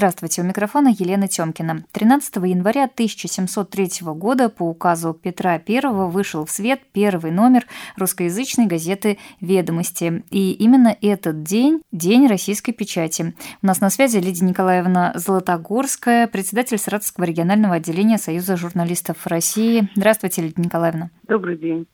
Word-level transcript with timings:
Здравствуйте, 0.00 0.40
у 0.40 0.44
микрофона 0.46 0.88
Елена 0.88 1.28
Тёмкина. 1.28 1.84
13 1.92 2.36
января 2.36 2.84
1703 2.84 3.90
года 4.14 4.48
по 4.48 4.62
указу 4.62 5.12
Петра 5.12 5.60
I 5.68 5.80
вышел 6.08 6.46
в 6.46 6.50
свет 6.50 6.80
первый 6.94 7.30
номер 7.30 7.66
русскоязычной 7.98 8.64
газеты 8.64 9.18
«Ведомости». 9.42 10.24
И 10.30 10.52
именно 10.52 10.96
этот 11.02 11.42
день– 11.42 11.82
День 11.92 12.28
российской 12.28 12.72
печати. 12.72 13.34
У 13.60 13.66
нас 13.66 13.82
на 13.82 13.90
связи 13.90 14.16
Лидия 14.16 14.46
Николаевна 14.46 15.12
Золотогорская, 15.16 16.28
председатель 16.28 16.78
Саратовского 16.78 17.24
регионального 17.24 17.74
отделения 17.74 18.16
Союза 18.16 18.56
журналистов 18.56 19.26
России. 19.26 19.90
Здравствуйте, 19.96 20.40
Лидия 20.40 20.62
Николаевна. 20.62 21.10
Добрый 21.30 21.56
день. 21.56 21.86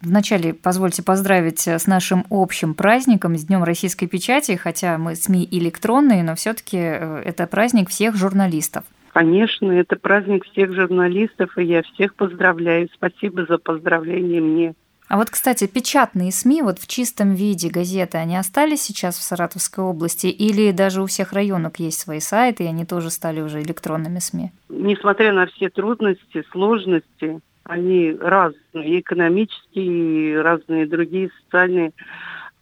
Вначале 0.00 0.54
позвольте 0.54 1.02
поздравить 1.02 1.68
с 1.68 1.86
нашим 1.86 2.24
общим 2.30 2.72
праздником, 2.72 3.36
с 3.36 3.44
Днем 3.44 3.62
российской 3.62 4.06
печати, 4.06 4.56
хотя 4.56 4.96
мы 4.96 5.14
СМИ 5.14 5.46
электронные, 5.50 6.22
но 6.22 6.34
все 6.36 6.54
таки 6.54 6.78
э, 6.78 7.22
это 7.26 7.46
праздник 7.46 7.90
всех 7.90 8.16
журналистов. 8.16 8.84
Конечно, 9.12 9.70
это 9.72 9.96
праздник 9.96 10.46
всех 10.46 10.72
журналистов, 10.72 11.58
и 11.58 11.64
я 11.64 11.82
всех 11.82 12.14
поздравляю. 12.14 12.88
Спасибо 12.94 13.44
за 13.46 13.58
поздравление 13.58 14.40
мне. 14.40 14.74
А 15.08 15.18
вот, 15.18 15.28
кстати, 15.28 15.66
печатные 15.66 16.32
СМИ 16.32 16.62
вот 16.62 16.78
в 16.78 16.86
чистом 16.86 17.34
виде 17.34 17.68
газеты, 17.68 18.16
они 18.16 18.38
остались 18.38 18.80
сейчас 18.80 19.16
в 19.16 19.22
Саратовской 19.22 19.84
области 19.84 20.28
или 20.28 20.70
даже 20.70 21.02
у 21.02 21.06
всех 21.06 21.34
районок 21.34 21.78
есть 21.78 22.00
свои 22.00 22.20
сайты, 22.20 22.64
и 22.64 22.66
они 22.68 22.86
тоже 22.86 23.10
стали 23.10 23.42
уже 23.42 23.60
электронными 23.60 24.18
СМИ? 24.18 24.50
Несмотря 24.70 25.34
на 25.34 25.46
все 25.46 25.68
трудности, 25.68 26.42
сложности, 26.52 27.40
они 27.68 28.16
разные, 28.18 29.00
экономические, 29.00 30.32
и 30.32 30.36
разные 30.36 30.86
другие 30.86 31.30
социальные. 31.44 31.92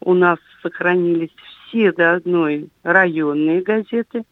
У 0.01 0.15
нас 0.15 0.39
сохранились 0.63 1.31
все 1.69 1.93
до 1.93 2.15
одной 2.15 2.69
районные 2.83 3.63
газеты. 3.63 4.25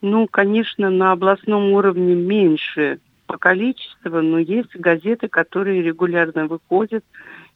Ну, 0.00 0.26
конечно, 0.26 0.88
на 0.88 1.12
областном 1.12 1.72
уровне 1.72 2.14
меньше 2.14 3.00
по 3.26 3.36
количеству, 3.36 4.22
но 4.22 4.38
есть 4.38 4.74
газеты, 4.74 5.28
которые 5.28 5.82
регулярно 5.82 6.46
выходят, 6.46 7.04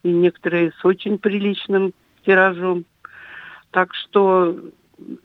и 0.02 0.10
некоторые 0.10 0.72
с 0.72 0.84
очень 0.84 1.16
приличным 1.16 1.94
тиражом. 2.26 2.84
Так 3.70 3.94
что 3.94 4.60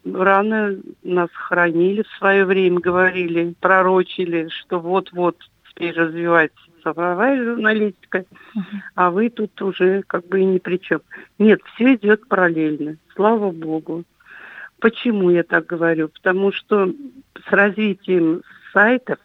рано 0.06 0.78
нас 1.04 1.30
хранили 1.34 2.04
в 2.04 2.18
свое 2.18 2.46
время, 2.46 2.80
говорили, 2.80 3.54
пророчили, 3.60 4.48
что 4.48 4.80
вот-вот 4.80 5.38
теперь 5.70 5.94
развивается 5.94 6.67
цифровая 6.88 7.44
журналистика, 7.44 8.20
uh-huh. 8.20 8.62
а 8.96 9.12
вы 9.12 9.30
тут 9.30 9.62
уже 9.62 10.04
как 10.04 10.28
бы 10.28 10.40
и 10.40 10.46
ни 10.46 10.60
при 10.60 10.78
чем. 10.78 11.02
Нет, 11.38 11.62
все 11.74 11.96
идет 11.96 12.28
параллельно, 12.28 12.98
слава 13.16 13.52
богу. 13.52 14.04
Почему 14.80 15.32
я 15.32 15.44
так 15.44 15.66
говорю? 15.66 16.10
Потому 16.10 16.52
что 16.52 16.94
с 17.48 17.52
развитием 17.52 18.44
сайтов, 18.74 19.18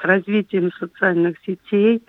с 0.00 0.04
развитием 0.04 0.72
социальных 0.72 1.36
сетей 1.46 2.02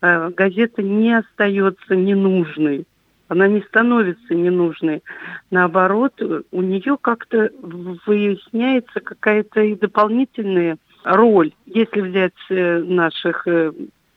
э, 0.00 0.30
газета 0.30 0.82
не 0.82 1.18
остается 1.18 1.96
ненужной. 1.96 2.86
Она 3.26 3.48
не 3.48 3.62
становится 3.62 4.34
ненужной. 4.34 5.02
Наоборот, 5.50 6.20
у 6.20 6.62
нее 6.62 6.98
как-то 7.00 7.50
выясняется 7.60 9.00
какая-то 9.00 9.62
и 9.62 9.74
дополнительная 9.74 10.76
роль. 11.02 11.52
Если 11.66 12.00
взять 12.00 12.34
э, 12.50 12.78
наших 12.78 13.48
э, 13.48 13.72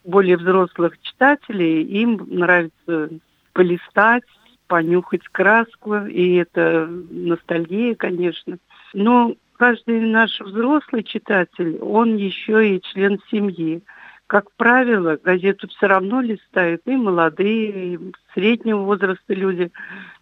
более 0.06 0.38
взрослых 0.38 1.00
читателей, 1.02 1.84
им 1.84 2.25
нравится 2.30 3.09
полистать, 3.53 4.23
понюхать 4.67 5.28
краску, 5.31 5.95
и 5.95 6.36
это 6.36 6.88
ностальгия, 7.09 7.95
конечно. 7.95 8.58
Но 8.94 9.36
каждый 9.58 10.02
наш 10.02 10.39
взрослый 10.39 11.04
читатель, 11.04 11.77
он 11.82 12.15
еще 12.17 12.76
и 12.76 12.82
член 12.82 13.20
семьи. 13.30 13.82
Как 14.27 14.52
правило, 14.54 15.20
газету 15.23 15.67
все 15.67 15.88
равно 15.88 16.21
листают 16.21 16.82
и 16.86 16.95
молодые, 16.95 17.94
и 17.94 17.99
среднего 18.33 18.80
возраста 18.80 19.33
люди. 19.33 19.71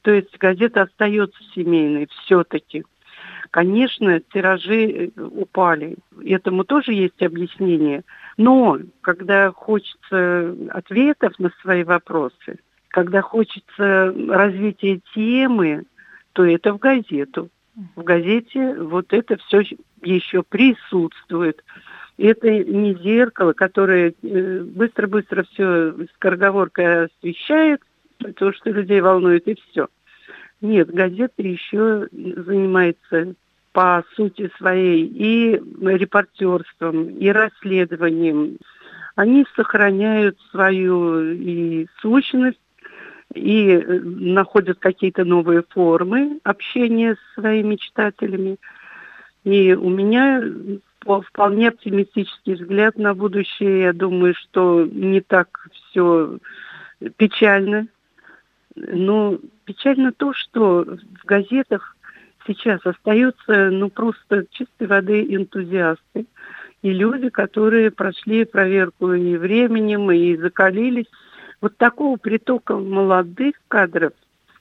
То 0.02 0.12
есть 0.12 0.38
газета 0.38 0.84
остается 0.84 1.42
семейной 1.56 2.08
все-таки. 2.08 2.84
Конечно, 3.52 4.20
тиражи 4.20 5.12
э, 5.16 5.22
упали. 5.22 5.96
Этому 6.26 6.64
тоже 6.64 6.92
есть 6.94 7.22
объяснение. 7.22 8.04
Но 8.38 8.80
когда 9.02 9.52
хочется 9.52 10.56
ответов 10.70 11.38
на 11.40 11.52
свои 11.62 11.84
вопросы, 11.84 12.60
когда 12.90 13.22
хочется 13.22 14.14
развития 14.28 15.02
темы, 15.14 15.86
то 16.34 16.46
это 16.46 16.74
в 16.74 16.80
газету. 16.80 17.50
В 17.96 18.04
газете 18.04 18.76
вот 18.76 19.14
это 19.14 19.38
все 19.38 19.64
еще 20.02 20.44
присутствует. 20.44 21.64
Это 22.18 22.50
не 22.64 22.94
зеркало, 22.96 23.54
которое 23.54 24.14
э, 24.22 24.60
быстро-быстро 24.62 25.44
все 25.44 25.96
скороговоркой 26.16 27.06
освещает, 27.06 27.82
то, 28.36 28.54
что 28.54 28.70
людей 28.70 29.02
волнует, 29.02 29.48
и 29.48 29.56
все. 29.56 29.88
Нет, 30.62 30.94
газета 30.94 31.42
еще 31.42 32.08
занимается 32.12 33.34
по 33.74 34.04
сути 34.16 34.50
своей 34.58 35.06
и 35.06 35.62
репортерством, 35.82 37.10
и 37.10 37.28
расследованием. 37.30 38.58
Они 39.16 39.46
сохраняют 39.56 40.40
свою 40.52 41.32
и 41.34 41.88
сущность, 42.00 42.60
и 43.34 43.70
э, 43.70 44.00
находят 44.04 44.80
какие-то 44.80 45.26
новые 45.26 45.64
формы 45.68 46.40
общения 46.44 47.16
с 47.16 47.34
своими 47.34 47.76
читателями. 47.76 48.58
И 49.44 49.74
у 49.74 49.90
меня 49.90 50.42
вполне 51.04 51.70
оптимистический 51.70 52.54
взгляд 52.54 52.98
на 52.98 53.14
будущее. 53.14 53.82
Я 53.82 53.94
думаю, 53.94 54.36
что 54.36 54.86
не 54.86 55.22
так 55.22 55.68
все 55.72 56.38
печально. 57.18 57.88
Но 58.76 59.38
печально 59.66 60.12
то, 60.12 60.34
что 60.34 60.86
в 60.86 61.26
газетах 61.26 61.96
сейчас 62.46 62.86
остаются 62.86 63.70
ну 63.70 63.90
просто 63.90 64.46
чистой 64.52 64.88
воды 64.88 65.24
энтузиасты 65.36 66.26
и 66.82 66.92
люди, 66.92 67.30
которые 67.30 67.92
прошли 67.92 68.46
проверку 68.46 69.14
и 69.14 69.38
временем, 69.38 70.12
и 70.12 70.36
закалились. 70.36 71.08
Вот 71.62 71.78
такого 71.78 72.18
притока 72.18 72.76
молодых 72.76 73.56
кадров, 73.70 74.12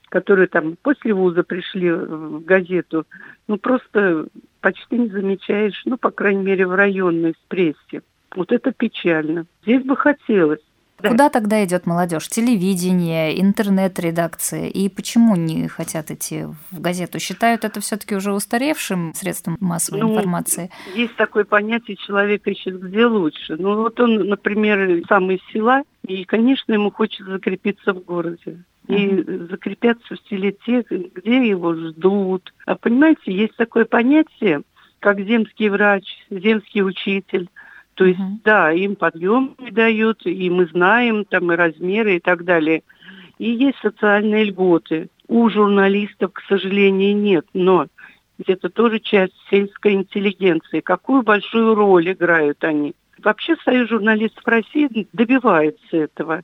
которые 0.09 0.47
там 0.47 0.77
после 0.81 1.13
вуза 1.13 1.43
пришли 1.43 1.91
в 1.91 2.43
газету, 2.45 3.05
ну 3.47 3.57
просто 3.57 4.27
почти 4.61 4.97
не 4.97 5.09
замечаешь, 5.09 5.81
ну, 5.85 5.97
по 5.97 6.11
крайней 6.11 6.43
мере, 6.43 6.65
в 6.65 6.73
районной 6.73 7.35
прессе. 7.49 8.01
Вот 8.33 8.53
это 8.53 8.71
печально. 8.71 9.45
Здесь 9.63 9.83
бы 9.83 9.97
хотелось 9.97 10.61
да. 10.99 11.09
Куда 11.09 11.29
тогда 11.29 11.63
идет 11.65 11.85
молодежь? 11.85 12.27
Телевидение, 12.29 13.41
интернет-редакция. 13.41 14.67
И 14.67 14.87
почему 14.87 15.35
не 15.35 15.67
хотят 15.67 16.11
идти 16.11 16.45
в 16.71 16.79
газету? 16.79 17.19
Считают 17.19 17.65
это 17.65 17.81
все-таки 17.81 18.15
уже 18.15 18.31
устаревшим 18.31 19.13
средством 19.13 19.57
массовой 19.59 20.01
ну, 20.01 20.13
информации? 20.13 20.69
Есть 20.95 21.15
такое 21.15 21.43
понятие 21.43 21.97
человек 21.97 22.47
ищет 22.47 22.79
где 22.79 23.05
лучше. 23.05 23.57
Ну 23.57 23.81
вот 23.81 23.99
он, 23.99 24.27
например, 24.29 25.01
сам 25.09 25.29
из 25.31 25.39
села, 25.51 25.83
и, 26.07 26.23
конечно, 26.23 26.71
ему 26.73 26.91
хочется 26.91 27.25
закрепиться 27.25 27.93
в 27.93 28.03
городе 28.03 28.63
и 28.87 28.93
uh-huh. 28.93 29.49
закрепятся 29.49 30.15
в 30.15 30.29
селе 30.29 30.55
те, 30.65 30.85
где 30.89 31.47
его 31.47 31.73
ждут. 31.73 32.53
А 32.65 32.75
понимаете, 32.75 33.31
есть 33.33 33.55
такое 33.55 33.85
понятие, 33.85 34.61
как 34.99 35.19
земский 35.19 35.69
врач, 35.69 36.05
земский 36.29 36.83
учитель. 36.83 37.49
То 37.95 38.05
есть, 38.05 38.19
угу. 38.19 38.39
да, 38.43 38.71
им 38.71 38.95
подъем 38.95 39.55
дают, 39.71 40.25
и 40.25 40.49
мы 40.49 40.65
знаем 40.67 41.25
там 41.25 41.51
и 41.51 41.55
размеры 41.55 42.15
и 42.15 42.19
так 42.19 42.43
далее. 42.43 42.83
И 43.37 43.49
есть 43.49 43.77
социальные 43.81 44.45
льготы. 44.45 45.09
У 45.27 45.49
журналистов, 45.49 46.33
к 46.33 46.41
сожалению, 46.47 47.15
нет, 47.15 47.45
но 47.53 47.87
это 48.45 48.69
тоже 48.69 48.99
часть 48.99 49.33
сельской 49.49 49.93
интеллигенции. 49.93 50.79
Какую 50.79 51.23
большую 51.23 51.75
роль 51.75 52.11
играют 52.11 52.63
они? 52.63 52.93
Вообще 53.19 53.55
Союз 53.63 53.89
журналистов 53.89 54.43
России 54.45 55.07
добивается 55.13 55.97
этого. 55.97 56.41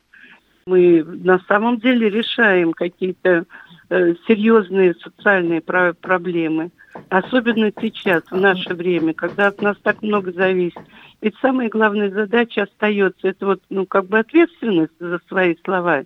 Мы 0.65 1.03
на 1.03 1.39
самом 1.47 1.79
деле 1.79 2.09
решаем 2.09 2.73
какие-то 2.73 3.45
серьезные 3.89 4.93
социальные 4.95 5.61
про- 5.61 5.93
проблемы. 5.93 6.71
Особенно 7.09 7.71
сейчас, 7.79 8.23
в 8.29 8.39
наше 8.39 8.73
время, 8.73 9.13
когда 9.13 9.47
от 9.47 9.61
нас 9.61 9.77
так 9.81 10.01
много 10.01 10.31
зависит. 10.31 10.79
Ведь 11.21 11.35
самая 11.41 11.69
главная 11.69 12.11
задача 12.11 12.63
остается, 12.63 13.27
это 13.27 13.45
вот, 13.45 13.61
ну, 13.69 13.85
как 13.85 14.05
бы 14.05 14.19
ответственность 14.19 14.93
за 14.99 15.19
свои 15.27 15.55
слова, 15.63 16.03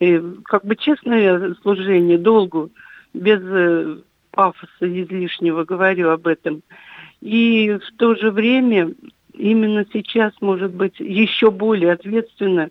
и, 0.00 0.20
как 0.44 0.64
бы 0.64 0.76
честное 0.76 1.54
служение 1.62 2.18
долгу, 2.18 2.70
без 3.14 3.40
э, 3.42 3.98
пафоса 4.32 4.68
излишнего 4.80 5.64
говорю 5.64 6.10
об 6.10 6.26
этом. 6.26 6.62
И 7.20 7.70
в 7.70 7.96
то 7.96 8.14
же 8.14 8.30
время 8.30 8.92
именно 9.34 9.86
сейчас, 9.92 10.32
может 10.40 10.72
быть, 10.72 10.98
еще 10.98 11.50
более 11.50 11.92
ответственно 11.92 12.70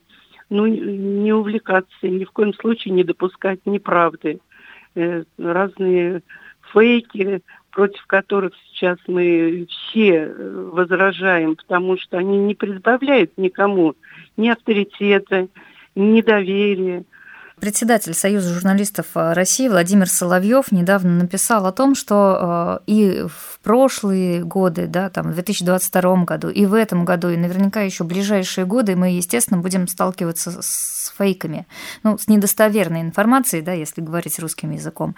ну, 0.49 0.65
не 0.65 1.31
увлекаться, 1.31 2.07
ни 2.07 2.23
в 2.23 2.31
коем 2.31 2.53
случае 2.53 2.93
не 2.93 3.03
допускать 3.03 3.59
неправды. 3.65 4.39
Э, 4.99 5.23
разные 5.37 6.21
фейки, 6.73 7.41
против 7.71 8.05
которых 8.05 8.53
сейчас 8.69 8.97
мы 9.07 9.65
все 9.69 10.25
э, 10.25 10.69
возражаем, 10.73 11.55
потому 11.55 11.97
что 11.97 12.17
они 12.17 12.37
не 12.37 12.53
прибавляют 12.53 13.31
никому 13.37 13.95
ни 14.35 14.49
авторитета, 14.49 15.47
ни 15.95 16.21
доверия. 16.21 17.05
Председатель 17.59 18.13
Союза 18.13 18.53
журналистов 18.53 19.07
э, 19.15 19.33
России 19.33 19.67
Владимир 19.67 20.07
Соловьев 20.07 20.71
недавно 20.71 21.11
написал 21.11 21.65
о 21.65 21.73
том, 21.73 21.93
что 21.93 22.79
э, 22.85 22.91
и 22.91 23.25
в 23.27 23.59
прошлые 23.61 24.43
годы, 24.43 24.87
да, 24.87 25.09
там, 25.09 25.31
в 25.31 25.33
2022 25.33 26.23
году, 26.23 26.49
и 26.49 26.65
в 26.65 26.73
этом 26.73 27.03
году, 27.03 27.29
и 27.29 27.37
наверняка 27.37 27.81
еще 27.81 28.05
ближайшие 28.05 28.65
годы 28.65 28.95
мы, 28.95 29.09
естественно, 29.09 29.59
будем 29.59 29.87
сталкиваться 29.87 30.61
с 30.61 31.13
фейками, 31.17 31.67
ну, 32.03 32.17
с 32.17 32.27
недостоверной 32.27 33.01
информацией, 33.01 33.61
да, 33.61 33.73
если 33.73 34.01
говорить 34.01 34.39
русским 34.39 34.71
языком. 34.71 35.15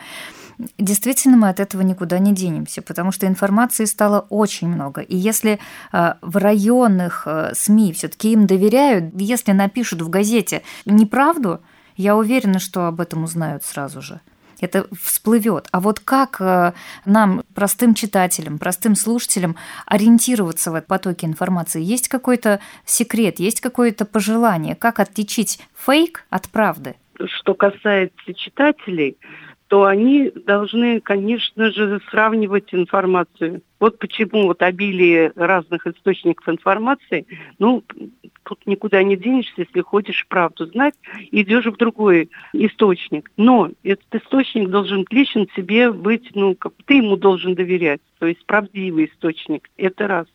Действительно, 0.79 1.37
мы 1.37 1.49
от 1.49 1.59
этого 1.59 1.81
никуда 1.83 2.17
не 2.17 2.33
денемся, 2.33 2.81
потому 2.81 3.11
что 3.11 3.27
информации 3.27 3.85
стало 3.85 4.25
очень 4.29 4.67
много. 4.67 5.01
И 5.01 5.15
если 5.15 5.59
э, 5.93 6.13
в 6.21 6.37
районных 6.37 7.27
СМИ 7.53 7.93
все-таки 7.93 8.33
им 8.33 8.47
доверяют, 8.47 9.13
если 9.15 9.51
напишут 9.51 10.01
в 10.01 10.09
газете 10.09 10.63
неправду, 10.85 11.61
я 12.01 12.15
уверена, 12.15 12.59
что 12.59 12.87
об 12.87 12.99
этом 12.99 13.23
узнают 13.23 13.63
сразу 13.63 14.01
же 14.01 14.19
это 14.61 14.85
всплывет. 14.95 15.67
А 15.71 15.79
вот 15.79 15.99
как 15.99 16.39
э, 16.39 16.73
нам, 17.05 17.43
простым 17.53 17.93
читателям, 17.93 18.59
простым 18.59 18.95
слушателям, 18.95 19.57
ориентироваться 19.85 20.71
в 20.71 20.79
потоке 20.81 21.25
информации? 21.27 21.81
Есть 21.81 22.07
какой-то 22.07 22.59
секрет, 22.85 23.39
есть 23.39 23.59
какое-то 23.59 24.05
пожелание? 24.05 24.75
Как 24.75 24.99
отличить 24.99 25.59
фейк 25.75 26.25
от 26.29 26.47
правды? 26.49 26.95
Что 27.25 27.53
касается 27.53 28.33
читателей, 28.35 29.17
то 29.71 29.85
они 29.85 30.29
должны, 30.31 30.99
конечно 30.99 31.71
же, 31.71 32.01
сравнивать 32.09 32.73
информацию. 32.73 33.61
Вот 33.79 33.99
почему 33.99 34.47
вот 34.47 34.61
обилие 34.61 35.31
разных 35.33 35.87
источников 35.87 36.49
информации, 36.49 37.25
ну, 37.57 37.81
тут 38.43 38.67
никуда 38.67 39.01
не 39.01 39.15
денешься, 39.15 39.53
если 39.55 39.79
хочешь 39.79 40.27
правду 40.27 40.65
знать, 40.65 40.93
идешь 41.31 41.67
в 41.67 41.77
другой 41.77 42.29
источник. 42.51 43.31
Но 43.37 43.71
этот 43.83 44.13
источник 44.13 44.67
должен 44.67 45.05
лично 45.09 45.45
тебе 45.55 45.89
быть, 45.89 46.29
ну, 46.35 46.53
как 46.53 46.73
ты 46.85 46.95
ему 46.95 47.15
должен 47.15 47.55
доверять, 47.55 48.01
то 48.19 48.25
есть 48.25 48.45
правдивый 48.45 49.05
источник. 49.05 49.69
Это 49.77 50.05
раз. 50.05 50.27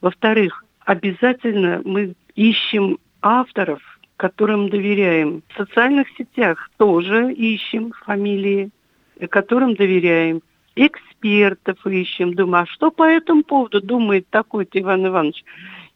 Во-вторых, 0.00 0.64
обязательно 0.84 1.82
мы 1.84 2.14
ищем 2.36 2.98
авторов, 3.20 3.80
которым 4.16 4.70
доверяем. 4.70 5.42
В 5.48 5.56
социальных 5.56 6.08
сетях 6.16 6.70
тоже 6.76 7.32
ищем 7.32 7.92
фамилии, 8.04 8.70
которым 9.28 9.74
доверяем. 9.74 10.42
Экспертов 10.74 11.86
ищем, 11.86 12.34
думаю, 12.34 12.64
а 12.64 12.66
что 12.66 12.90
по 12.90 13.04
этому 13.04 13.42
поводу 13.44 13.80
думает 13.80 14.28
такой-то 14.28 14.78
Иван 14.78 15.06
Иванович? 15.06 15.42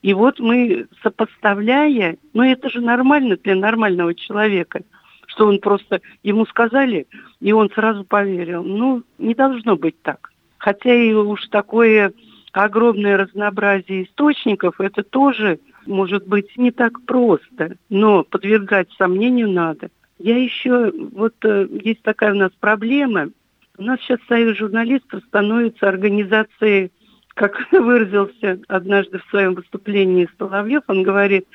И 0.02 0.14
вот 0.14 0.40
мы, 0.40 0.86
сопоставляя, 1.02 2.16
ну 2.32 2.42
это 2.42 2.70
же 2.70 2.80
нормально 2.80 3.36
для 3.36 3.54
нормального 3.54 4.14
человека, 4.14 4.80
что 5.26 5.46
он 5.46 5.58
просто, 5.58 6.00
ему 6.22 6.46
сказали, 6.46 7.06
и 7.40 7.52
он 7.52 7.70
сразу 7.70 8.04
поверил. 8.04 8.62
Ну, 8.64 9.02
не 9.18 9.34
должно 9.34 9.76
быть 9.76 10.00
так. 10.02 10.32
Хотя 10.58 10.94
и 10.94 11.12
уж 11.12 11.46
такое 11.48 12.12
огромное 12.52 13.16
разнообразие 13.16 14.04
источников, 14.04 14.80
это 14.80 15.02
тоже 15.02 15.60
может 15.86 16.26
быть 16.26 16.56
не 16.56 16.70
так 16.70 17.00
просто, 17.06 17.76
но 17.88 18.24
подвергать 18.24 18.88
сомнению 18.98 19.50
надо. 19.50 19.90
Я 20.22 20.36
еще, 20.36 20.92
вот 21.12 21.34
э, 21.44 21.66
есть 21.82 22.02
такая 22.02 22.32
у 22.32 22.36
нас 22.36 22.52
проблема, 22.60 23.30
у 23.78 23.82
нас 23.82 23.98
сейчас 24.00 24.18
Союз 24.28 24.58
журналистов 24.58 25.22
становится 25.26 25.88
организацией, 25.88 26.92
как 27.32 27.56
выразился 27.72 28.60
однажды 28.68 29.18
в 29.18 29.30
своем 29.30 29.54
выступлении 29.54 30.28
Соловьев, 30.38 30.82
он 30.88 31.04
говорит, 31.04 31.46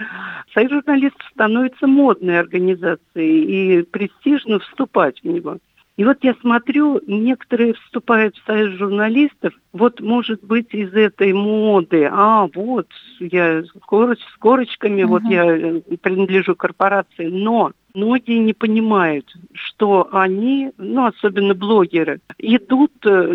Союз 0.52 0.72
журналистов 0.72 1.22
становится 1.32 1.86
модной 1.86 2.40
организацией 2.40 3.82
и 3.82 3.84
престижно 3.84 4.58
вступать 4.58 5.22
в 5.22 5.28
него. 5.28 5.60
И 5.98 6.04
вот 6.04 6.18
я 6.24 6.34
смотрю, 6.42 7.00
некоторые 7.06 7.76
вступают 7.76 8.36
в 8.36 8.46
союз 8.46 8.74
журналистов, 8.80 9.54
вот 9.74 10.02
может 10.02 10.44
быть 10.44 10.74
из 10.74 10.92
этой 10.94 11.34
моды, 11.34 12.10
а 12.12 12.50
вот 12.54 12.88
я 13.20 13.64
с, 13.64 13.72
короч, 13.88 14.20
с 14.20 14.38
корочками, 14.38 15.04
uh-huh. 15.04 15.06
вот 15.06 15.24
я 15.24 15.46
э, 15.46 15.82
принадлежу 16.02 16.56
корпорации, 16.56 17.28
но 17.28 17.72
многие 17.96 18.40
не 18.40 18.54
понимают, 18.54 19.34
что 19.54 20.10
они, 20.12 20.72
ну 20.78 21.06
особенно 21.06 21.56
блогеры, 21.56 22.20
идут 22.38 22.92
э, 23.06 23.28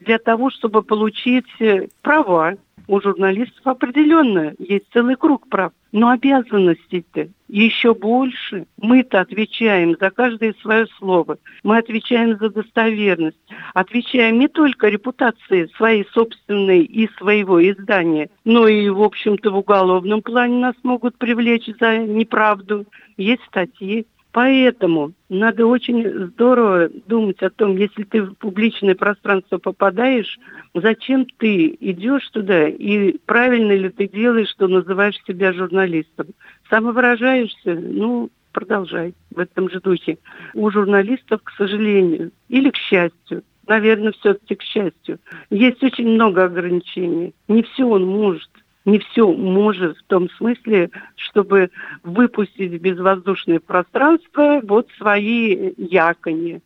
для 0.00 0.18
того, 0.18 0.50
чтобы 0.50 0.82
получить 0.82 1.46
э, 1.60 1.88
права, 2.02 2.56
у 2.92 3.00
журналистов 3.00 3.66
определенно 3.66 4.52
есть 4.58 4.84
целый 4.92 5.16
круг 5.16 5.48
прав. 5.48 5.72
Но 5.92 6.10
обязанностей-то 6.10 7.28
еще 7.48 7.94
больше. 7.94 8.66
Мы-то 8.76 9.20
отвечаем 9.20 9.96
за 9.98 10.10
каждое 10.10 10.54
свое 10.60 10.86
слово. 10.98 11.38
Мы 11.62 11.78
отвечаем 11.78 12.36
за 12.36 12.50
достоверность. 12.50 13.38
Отвечаем 13.72 14.38
не 14.38 14.48
только 14.48 14.88
репутации 14.88 15.70
своей 15.74 16.06
собственной 16.12 16.82
и 16.82 17.08
своего 17.16 17.66
издания, 17.66 18.28
но 18.44 18.68
и, 18.68 18.90
в 18.90 19.02
общем-то, 19.02 19.50
в 19.50 19.56
уголовном 19.56 20.20
плане 20.20 20.58
нас 20.58 20.74
могут 20.82 21.16
привлечь 21.16 21.70
за 21.80 21.96
неправду. 21.96 22.84
Есть 23.16 23.44
статьи, 23.44 24.06
Поэтому 24.32 25.12
надо 25.28 25.66
очень 25.66 26.26
здорово 26.28 26.88
думать 27.06 27.42
о 27.42 27.50
том, 27.50 27.76
если 27.76 28.04
ты 28.04 28.22
в 28.22 28.34
публичное 28.34 28.94
пространство 28.94 29.58
попадаешь, 29.58 30.38
зачем 30.74 31.26
ты 31.36 31.76
идешь 31.78 32.26
туда 32.30 32.66
и 32.66 33.18
правильно 33.26 33.72
ли 33.72 33.90
ты 33.90 34.08
делаешь, 34.08 34.48
что 34.48 34.68
называешь 34.68 35.22
себя 35.26 35.52
журналистом. 35.52 36.28
Самовыражаешься, 36.70 37.74
ну, 37.74 38.30
продолжай 38.52 39.12
в 39.30 39.38
этом 39.38 39.70
же 39.70 39.80
духе. 39.80 40.16
У 40.54 40.70
журналистов, 40.70 41.42
к 41.44 41.50
сожалению, 41.50 42.32
или 42.48 42.70
к 42.70 42.76
счастью, 42.76 43.42
наверное, 43.66 44.12
все-таки 44.12 44.54
к 44.54 44.62
счастью, 44.62 45.18
есть 45.50 45.82
очень 45.82 46.08
много 46.08 46.44
ограничений. 46.44 47.34
Не 47.48 47.62
все 47.62 47.84
он 47.84 48.06
может 48.06 48.48
не 48.84 48.98
все 48.98 49.32
может 49.32 49.96
в 49.98 50.02
том 50.04 50.28
смысле, 50.30 50.90
чтобы 51.16 51.70
выпустить 52.02 52.72
в 52.72 52.80
безвоздушное 52.80 53.60
пространство 53.60 54.60
вот 54.62 54.88
свои 54.98 55.72
якони. 55.76 56.60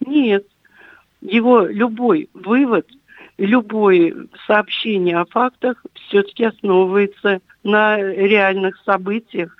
Нет. 0.00 0.46
Его 1.20 1.66
любой 1.66 2.28
вывод, 2.32 2.88
любое 3.38 4.26
сообщение 4.46 5.18
о 5.18 5.26
фактах 5.26 5.84
все-таки 6.06 6.44
основывается 6.44 7.40
на 7.62 7.98
реальных 7.98 8.76
событиях. 8.84 9.56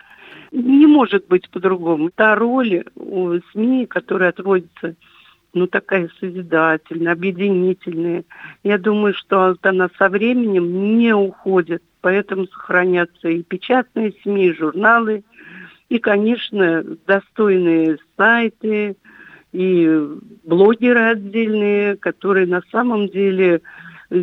Не 0.53 0.87
может 0.87 1.29
быть 1.29 1.49
по-другому. 1.51 2.11
Та 2.13 2.35
роль 2.35 2.85
у 2.97 3.39
СМИ, 3.53 3.87
которая 3.87 4.31
отводится 4.31 4.97
ну, 5.53 5.67
такая 5.67 6.09
созидательная, 6.19 7.13
объединительная. 7.13 8.25
Я 8.63 8.79
думаю, 8.79 9.15
что 9.15 9.57
она 9.63 9.91
со 9.99 10.09
временем 10.09 10.99
не 10.99 11.15
уходит, 11.15 11.83
поэтому 12.01 12.47
сохранятся 12.47 13.29
и 13.29 13.43
печатные 13.43 14.15
СМИ, 14.23 14.49
и 14.49 14.55
журналы, 14.55 15.25
и, 15.89 15.99
конечно, 15.99 16.85
достойные 17.07 17.99
сайты, 18.17 18.97
и 19.53 20.09
блогеры 20.45 21.01
отдельные, 21.01 21.97
которые 21.97 22.47
на 22.47 22.63
самом 22.71 23.09
деле 23.09 23.61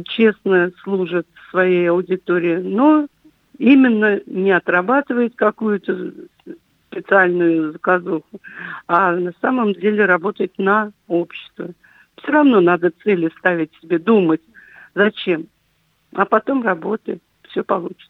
честно 0.06 0.72
служат 0.84 1.28
своей 1.50 1.90
аудитории, 1.90 2.58
но 2.58 3.08
именно 3.58 4.22
не 4.26 4.52
отрабатывают 4.52 5.36
какую-то 5.36 6.14
специальную 6.90 7.74
заказуху, 7.74 8.42
а 8.88 9.12
на 9.16 9.34
самом 9.42 9.74
деле 9.74 10.06
работать 10.06 10.58
на 10.58 10.92
общество. 11.08 11.70
Все 12.18 12.32
равно 12.32 12.62
надо 12.62 12.92
цели 13.04 13.32
ставить 13.38 13.72
себе, 13.82 14.00
думать, 14.00 14.42
зачем, 14.96 15.48
а 16.14 16.26
потом 16.26 16.64
работать, 16.64 17.22
все 17.58 17.64
получится. 17.64 18.08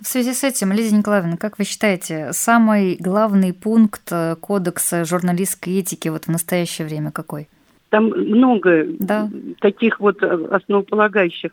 В 0.00 0.06
связи 0.06 0.32
с 0.32 0.42
этим, 0.42 0.72
Лиза 0.72 0.96
Николаевна, 0.96 1.36
как 1.36 1.58
вы 1.58 1.64
считаете, 1.64 2.32
самый 2.32 2.96
главный 2.98 3.52
пункт 3.52 4.10
э, 4.10 4.34
кодекса 4.40 5.04
журналистской 5.04 5.74
этики 5.78 6.08
вот 6.08 6.24
в 6.24 6.28
настоящее 6.28 6.88
время 6.88 7.12
какой? 7.12 7.48
Там 7.90 8.06
много 8.06 8.86
да. 8.98 9.30
таких 9.60 10.00
вот 10.00 10.20
э, 10.22 10.48
основополагающих. 10.50 11.52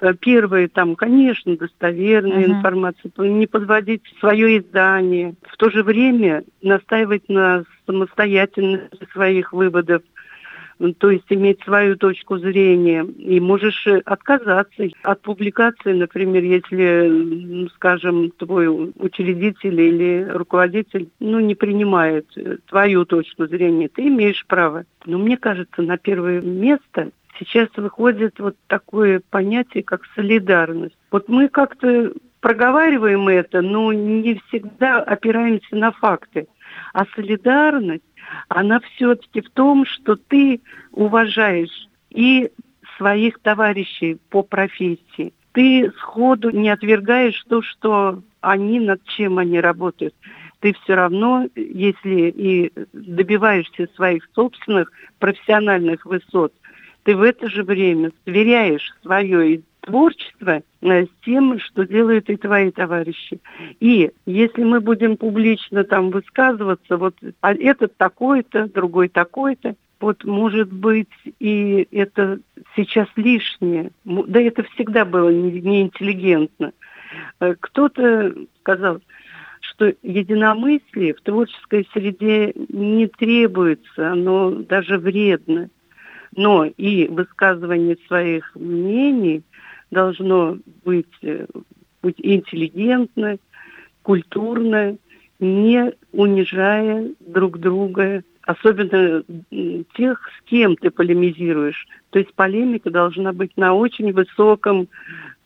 Э, 0.00 0.14
первое, 0.14 0.68
там, 0.68 0.94
конечно, 0.94 1.56
достоверная 1.56 2.44
uh-huh. 2.44 2.58
информация, 2.58 3.10
не 3.18 3.48
подводить 3.48 4.02
свое 4.20 4.58
издание. 4.58 5.34
В 5.42 5.56
то 5.56 5.70
же 5.70 5.82
время 5.82 6.44
настаивать 6.62 7.28
на 7.28 7.64
самостоятельности 7.86 9.08
своих 9.12 9.52
выводов. 9.52 10.02
То 10.98 11.10
есть 11.10 11.26
иметь 11.28 11.62
свою 11.62 11.96
точку 11.96 12.38
зрения, 12.38 13.04
и 13.04 13.38
можешь 13.38 13.86
отказаться 14.04 14.88
от 15.02 15.20
публикации, 15.20 15.92
например, 15.92 16.42
если, 16.42 17.68
скажем, 17.74 18.30
твой 18.30 18.92
учредитель 18.96 19.80
или 19.80 20.26
руководитель 20.30 21.10
ну, 21.20 21.38
не 21.40 21.54
принимает 21.54 22.26
твою 22.66 23.04
точку 23.04 23.46
зрения, 23.46 23.88
ты 23.88 24.08
имеешь 24.08 24.46
право. 24.46 24.84
Но 25.04 25.18
мне 25.18 25.36
кажется, 25.36 25.82
на 25.82 25.98
первое 25.98 26.40
место 26.40 27.10
сейчас 27.38 27.68
выходит 27.76 28.38
вот 28.38 28.56
такое 28.66 29.20
понятие, 29.30 29.82
как 29.82 30.02
солидарность. 30.14 30.96
Вот 31.10 31.28
мы 31.28 31.48
как-то 31.48 32.12
проговариваем 32.40 33.28
это, 33.28 33.60
но 33.60 33.92
не 33.92 34.40
всегда 34.46 35.02
опираемся 35.02 35.76
на 35.76 35.92
факты. 35.92 36.48
А 36.92 37.04
солидарность, 37.14 38.02
она 38.48 38.80
все-таки 38.80 39.40
в 39.40 39.50
том, 39.50 39.84
что 39.86 40.16
ты 40.16 40.60
уважаешь 40.92 41.88
и 42.10 42.50
своих 42.96 43.38
товарищей 43.40 44.18
по 44.28 44.42
профессии. 44.42 45.32
Ты 45.52 45.90
сходу 45.98 46.50
не 46.50 46.68
отвергаешь 46.68 47.42
то, 47.48 47.62
что 47.62 48.22
они, 48.40 48.80
над 48.80 49.02
чем 49.04 49.38
они 49.38 49.60
работают. 49.60 50.14
Ты 50.60 50.74
все 50.84 50.94
равно, 50.94 51.46
если 51.54 52.30
и 52.30 52.72
добиваешься 52.92 53.88
своих 53.94 54.28
собственных 54.34 54.92
профессиональных 55.18 56.04
высот, 56.04 56.52
ты 57.04 57.16
в 57.16 57.22
это 57.22 57.48
же 57.48 57.62
время 57.62 58.12
сверяешь 58.24 58.94
свое 59.02 59.62
творчество 59.80 60.62
э, 60.82 61.04
с 61.04 61.08
тем, 61.24 61.58
что 61.58 61.86
делают 61.86 62.28
и 62.28 62.36
твои 62.36 62.70
товарищи. 62.70 63.40
И 63.80 64.10
если 64.26 64.62
мы 64.62 64.80
будем 64.80 65.16
публично 65.16 65.84
там 65.84 66.10
высказываться, 66.10 66.96
вот 66.96 67.14
а 67.40 67.54
этот 67.54 67.96
такой-то, 67.96 68.68
другой 68.68 69.08
такой-то, 69.08 69.74
вот 70.00 70.24
может 70.24 70.72
быть 70.72 71.08
и 71.40 71.86
это 71.90 72.40
сейчас 72.76 73.08
лишнее. 73.16 73.90
Да 74.04 74.40
это 74.40 74.62
всегда 74.74 75.04
было 75.04 75.30
неинтеллигентно. 75.30 76.72
Э, 77.40 77.54
кто-то 77.58 78.34
сказал, 78.60 79.00
что 79.60 79.92
единомыслие 80.02 81.14
в 81.14 81.20
творческой 81.20 81.86
среде 81.92 82.52
не 82.68 83.06
требуется, 83.08 84.12
оно 84.12 84.50
даже 84.50 84.98
вредно 84.98 85.70
но 86.36 86.64
и 86.64 87.08
высказывание 87.08 87.96
своих 88.06 88.54
мнений 88.54 89.42
должно 89.90 90.58
быть, 90.84 91.06
э, 91.22 91.46
быть 92.02 92.16
интеллигентно, 92.18 93.38
культурно, 94.02 94.96
не 95.38 95.92
унижая 96.12 97.10
друг 97.20 97.58
друга, 97.58 98.22
особенно 98.42 99.22
тех, 99.94 100.28
с 100.38 100.42
кем 100.48 100.76
ты 100.76 100.90
полемизируешь. 100.90 101.86
То 102.10 102.18
есть 102.18 102.32
полемика 102.34 102.90
должна 102.90 103.32
быть 103.32 103.56
на 103.56 103.74
очень 103.74 104.12
высоком 104.12 104.88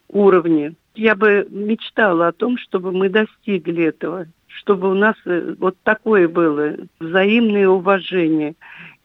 уровне. 0.09 0.75
Я 0.95 1.14
бы 1.14 1.47
мечтала 1.50 2.29
о 2.29 2.33
том, 2.33 2.57
чтобы 2.59 2.93
мы 2.93 3.09
достигли 3.09 3.85
этого, 3.85 4.26
чтобы 4.47 4.91
у 4.91 4.95
нас 4.95 5.17
э, 5.25 5.55
вот 5.59 5.76
такое 5.83 6.29
было 6.29 6.76
взаимное 7.00 7.69
уважение. 7.69 8.55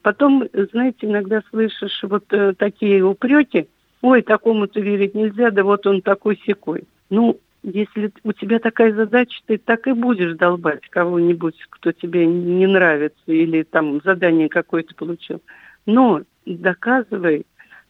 Потом, 0.10 0.44
знаете, 0.72 1.06
иногда 1.06 1.44
слышишь 1.52 2.00
вот 2.02 2.24
э, 2.32 2.56
такие 2.58 3.04
упреки, 3.04 3.68
ой, 4.02 4.24
такому-то 4.24 4.80
верить 4.80 5.14
нельзя, 5.14 5.52
да 5.52 5.64
вот 5.64 5.86
он 5.86 6.02
такой 6.02 6.42
секой. 6.48 6.86
Ну, 7.12 7.40
если 7.62 8.12
у 8.24 8.34
тебя 8.34 8.58
такая 8.58 8.92
задача, 8.92 9.40
ты 9.46 9.60
так 9.60 9.86
и 9.86 9.92
будешь 9.92 10.36
долбать 10.36 10.82
кого-нибудь, 10.90 11.64
кто 11.70 11.92
тебе 11.92 12.26
не 12.26 12.66
нравится 12.66 13.22
или 13.28 13.62
там 13.62 14.02
задание 14.04 14.50
какое-то 14.50 14.96
получил. 14.96 15.44
Но 15.86 16.24
доказывай 16.44 17.46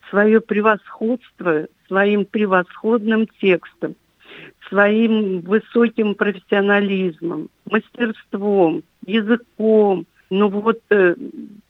свое 0.10 0.42
превосходство 0.42 1.68
своим 1.88 2.26
превосходным 2.26 3.28
текстом, 3.40 3.96
своим 4.68 5.40
высоким 5.40 6.16
профессионализмом, 6.16 7.50
мастерством, 7.64 8.84
языком. 9.06 10.06
Ну 10.30 10.50
вот 10.50 10.80
э, 10.92 11.16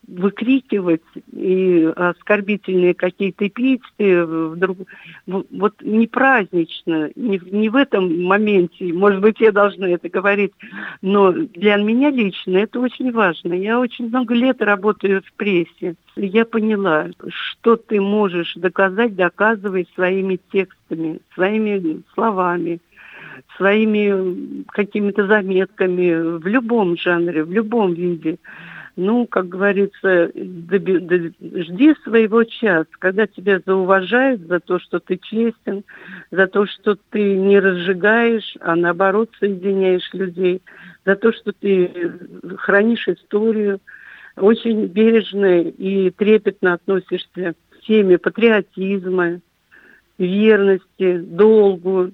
выкрикивать 0.09 1.01
и 1.31 1.91
оскорбительные 1.95 2.93
какие-то 2.93 3.47
эпитеты 3.47 4.25
вдруг 4.25 4.79
вот 5.27 5.81
не 5.81 6.07
празднично, 6.07 7.11
не, 7.15 7.39
не 7.51 7.69
в 7.69 7.75
этом 7.75 8.23
моменте, 8.23 8.91
может 8.91 9.21
быть, 9.21 9.39
я 9.39 9.51
должна 9.51 9.87
это 9.89 10.09
говорить, 10.09 10.53
но 11.01 11.31
для 11.31 11.75
меня 11.77 12.09
лично 12.09 12.57
это 12.57 12.79
очень 12.79 13.11
важно. 13.11 13.53
Я 13.53 13.79
очень 13.79 14.07
много 14.07 14.33
лет 14.33 14.61
работаю 14.61 15.21
в 15.21 15.31
прессе. 15.33 15.95
Я 16.15 16.45
поняла, 16.45 17.07
что 17.29 17.75
ты 17.75 18.01
можешь 18.01 18.55
доказать, 18.55 19.15
доказывай 19.15 19.87
своими 19.93 20.39
текстами, 20.51 21.19
своими 21.35 22.01
словами, 22.13 22.79
своими 23.58 24.63
какими-то 24.67 25.27
заметками 25.27 26.38
в 26.38 26.48
любом 26.48 26.98
жанре, 26.98 27.43
в 27.43 27.51
любом 27.51 27.93
виде 27.93 28.38
ну, 29.00 29.25
как 29.27 29.48
говорится, 29.48 30.29
доби, 30.36 31.00
доби, 31.00 31.34
жди 31.39 31.96
своего 32.03 32.43
часа, 32.43 32.86
когда 33.00 33.27
тебя 33.27 33.62
зауважают 33.65 34.41
за 34.41 34.60
то, 34.60 34.77
что 34.77 35.00
ты 35.00 35.17
честен, 35.17 35.86
за 36.31 36.48
то, 36.48 36.65
что 36.65 36.98
ты 37.10 37.38
не 37.38 37.60
разжигаешь, 37.60 38.58
а 38.60 38.75
наоборот 38.75 39.29
соединяешь 39.39 40.13
людей, 40.13 40.62
за 41.05 41.15
то, 41.15 41.31
что 41.31 41.53
ты 41.53 42.12
хранишь 42.58 43.08
историю, 43.08 43.79
очень 44.36 44.88
бережно 44.88 45.62
и 45.62 46.10
трепетно 46.12 46.74
относишься 46.74 47.55
к 47.69 47.79
теме 47.79 48.17
патриотизма, 48.17 49.39
верности, 50.17 51.19
долгу. 51.19 52.12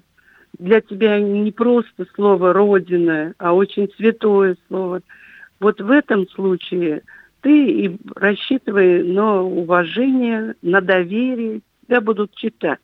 Для 0.58 0.80
тебя 0.80 1.20
не 1.20 1.52
просто 1.52 2.06
слово 2.14 2.52
«родина», 2.52 3.34
а 3.38 3.52
очень 3.52 3.90
святое 3.96 4.56
слово– 4.68 5.00
вот 5.60 5.80
в 5.80 5.90
этом 5.90 6.28
случае 6.28 7.02
ты 7.40 7.70
и 7.70 7.98
рассчитывай 8.14 9.02
на 9.02 9.42
уважение, 9.42 10.54
на 10.62 10.80
доверие, 10.80 11.60
тебя 11.86 12.00
будут 12.00 12.34
читать, 12.34 12.80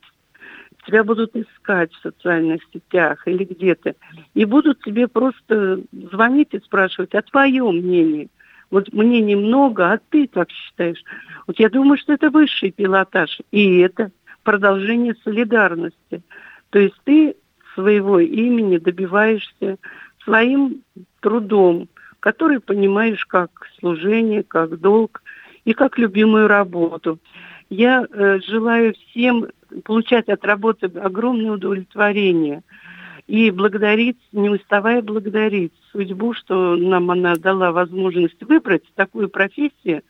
тебя 0.85 1.03
будут 1.03 1.35
искать 1.35 1.93
в 1.93 2.01
социальных 2.01 2.61
сетях 2.73 3.27
или 3.27 3.43
где-то, 3.43 3.95
и 4.33 4.45
будут 4.45 4.81
тебе 4.83 5.07
просто 5.07 5.81
звонить 5.91 6.49
и 6.53 6.59
спрашивать, 6.59 7.13
а 7.13 7.21
твое 7.21 7.63
мнение? 7.69 8.27
Вот 8.71 8.91
мнений 8.91 9.35
много, 9.35 9.91
а 9.91 9.99
ты 10.09 10.27
как 10.27 10.49
считаешь? 10.49 11.03
Вот 11.45 11.59
я 11.59 11.69
думаю, 11.69 11.97
что 11.97 12.13
это 12.13 12.31
высший 12.31 12.71
пилотаж, 12.71 13.39
и 13.51 13.79
это 13.79 14.11
продолжение 14.43 15.15
солидарности. 15.23 16.23
То 16.71 16.79
есть 16.79 16.95
ты 17.03 17.35
своего 17.73 18.19
имени 18.19 18.77
добиваешься 18.77 19.77
своим 20.23 20.83
трудом, 21.19 21.87
который 22.19 22.59
понимаешь 22.59 23.25
как 23.25 23.49
служение, 23.79 24.43
как 24.43 24.79
долг 24.79 25.21
и 25.65 25.73
как 25.73 25.97
любимую 25.97 26.47
работу. 26.47 27.19
Я 27.69 28.05
э, 28.09 28.39
желаю 28.45 28.93
всем 28.93 29.47
получать 29.83 30.29
от 30.29 30.45
работы 30.45 30.87
огромное 30.87 31.51
удовлетворение 31.51 32.61
и 33.27 33.51
благодарить, 33.51 34.17
не 34.31 34.49
уставая 34.49 35.01
благодарить 35.01 35.73
судьбу, 35.91 36.33
что 36.33 36.75
нам 36.75 37.09
она 37.09 37.35
дала 37.35 37.71
возможность 37.71 38.41
выбрать 38.43 38.83
такую 38.95 39.29
профессию, 39.29 40.03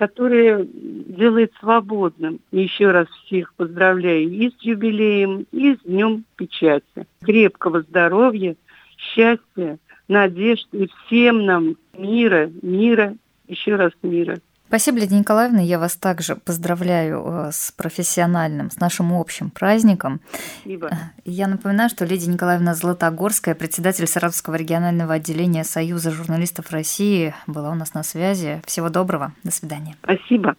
которая 0.00 0.64
делает 0.64 1.52
свободным. 1.60 2.40
еще 2.52 2.90
раз 2.90 3.06
всех 3.26 3.52
поздравляю 3.52 4.30
и 4.30 4.48
с 4.48 4.54
юбилеем, 4.62 5.44
и 5.52 5.74
с 5.74 5.80
Днем 5.80 6.24
Печати. 6.36 7.06
Крепкого 7.20 7.82
здоровья, 7.82 8.56
счастья, 8.96 9.78
надежд 10.08 10.68
и 10.72 10.88
всем 11.04 11.44
нам 11.44 11.76
мира, 11.92 12.50
мира, 12.62 13.14
еще 13.46 13.76
раз 13.76 13.92
мира. 14.02 14.38
Спасибо, 14.70 15.00
Лидия 15.00 15.18
Николаевна. 15.18 15.60
Я 15.62 15.80
вас 15.80 15.96
также 15.96 16.36
поздравляю 16.36 17.24
э, 17.26 17.50
с 17.52 17.72
профессиональным, 17.72 18.70
с 18.70 18.76
нашим 18.76 19.12
общим 19.12 19.50
праздником. 19.50 20.20
Спасибо. 20.60 20.86
Э, 20.86 20.94
я 21.24 21.48
напоминаю, 21.48 21.90
что 21.90 22.04
Лидия 22.04 22.30
Николаевна 22.30 22.76
Златогорская, 22.76 23.56
председатель 23.56 24.06
Саратовского 24.06 24.54
регионального 24.54 25.14
отделения 25.14 25.64
Союза 25.64 26.12
журналистов 26.12 26.70
России, 26.70 27.34
была 27.48 27.70
у 27.70 27.74
нас 27.74 27.94
на 27.94 28.04
связи. 28.04 28.62
Всего 28.64 28.90
доброго. 28.90 29.32
До 29.42 29.50
свидания. 29.50 29.96
Спасибо. 30.04 30.54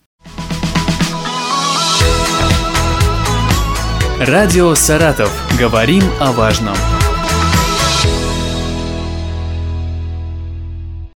Радио 4.19 4.75
«Саратов». 4.75 5.31
Говорим 5.57 6.03
о 6.19 6.33
важном. 6.33 6.75